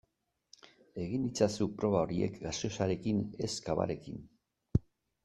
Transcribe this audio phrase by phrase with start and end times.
[1.01, 4.19] Egin itzazu proba horiek gaseosarekin ez cavarekin.